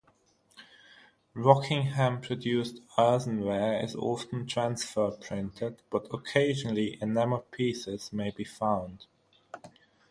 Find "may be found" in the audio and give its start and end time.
8.11-9.05